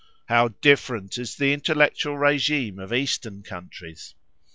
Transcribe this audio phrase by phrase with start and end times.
[0.29, 4.15] How different is the intellectual regime of Eastern countries!